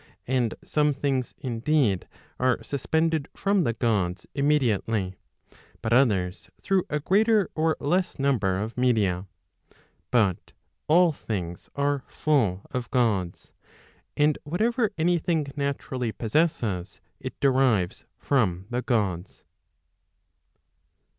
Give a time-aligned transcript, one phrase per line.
[0.25, 2.07] And some things indeed
[2.39, 5.13] are suspended from the Gods immedi¬ ately,
[5.83, 9.27] but others through a greater or less number of media.
[10.09, 10.53] But
[10.87, 13.53] all things are full 1 of Gods.
[14.17, 19.43] And whatever any thing naturally possesses, it derives from the Gods.